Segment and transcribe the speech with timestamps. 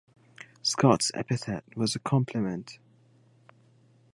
[0.63, 2.79] Scott's epithet was a compliment.